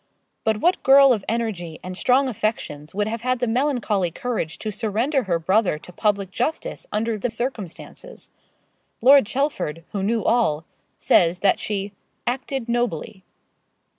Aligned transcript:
But 0.43 0.57
what 0.57 0.81
girl 0.81 1.13
of 1.13 1.23
energy 1.29 1.79
and 1.83 1.95
strong 1.95 2.27
affections 2.27 2.95
would 2.95 3.07
have 3.07 3.21
had 3.21 3.37
the 3.37 3.45
melancholy 3.45 4.09
courage 4.09 4.57
to 4.57 4.71
surrender 4.71 5.25
her 5.25 5.37
brother 5.37 5.77
to 5.77 5.93
public 5.93 6.31
justice 6.31 6.87
under 6.91 7.19
the 7.19 7.29
circumstances? 7.29 8.31
Lord 9.03 9.25
Chelford, 9.27 9.83
who 9.91 10.01
knew 10.01 10.23
all, 10.25 10.65
says 10.97 11.41
that 11.41 11.59
she 11.59 11.91
'acted 12.25 12.67
nobly.' 12.67 13.23